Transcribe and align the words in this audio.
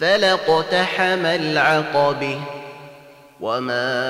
فلاقتحم 0.00 1.26
العقبة. 1.26 2.40
وما 3.40 4.08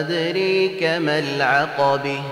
أدريك 0.00 0.82
ما 0.82 1.18
العقبة. 1.18 2.22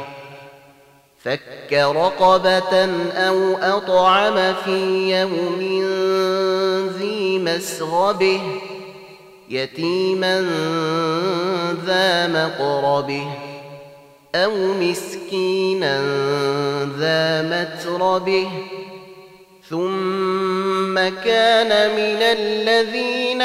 فك 1.25 1.73
رقبة 1.73 2.89
أو 3.15 3.57
أطعم 3.57 4.55
في 4.55 5.11
يوم 5.21 5.61
ذي 6.99 7.39
مسغبة. 7.39 8.41
يتيما 9.49 10.41
ذا 11.87 12.27
مقربة. 12.27 13.27
أو 14.35 14.53
مسكينا 14.57 16.01
ذا 16.99 17.43
متربة. 17.43 18.49
ثم 19.71 20.95
كان 21.25 21.91
من 21.97 22.23
الذين 22.23 23.43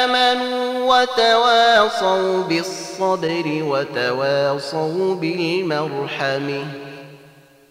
آمنوا 0.00 0.96
وتواصوا 0.96 2.42
بالصبر 2.42 3.44
وتواصوا 3.46 5.14
بالمرحمه 5.14 6.64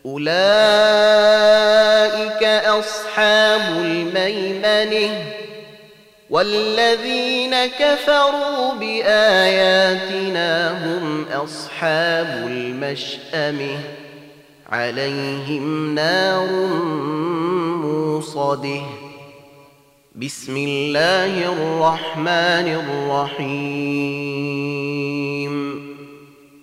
أولئك 0.06 0.34
أصحاب 2.66 3.62
الميمنة 3.62 5.26
والذين 6.30 7.66
كفروا 7.66 8.73
بآياتنا 8.80 10.72
هم 10.86 11.26
أصحاب 11.34 12.48
المشأمة 12.48 13.80
عليهم 14.70 15.95
نار 15.95 16.48
موصده 18.48 18.81
بسم 20.16 20.58
الله 20.58 21.34
الرحمن 21.53 22.67
الرحيم. 22.81 24.56